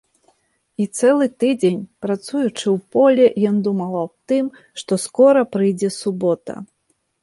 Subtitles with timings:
[0.83, 4.45] І цэлы тыдзень, працуючы ў полі, ён думаў аб тым,
[4.85, 6.53] што скора прыйдзе субота.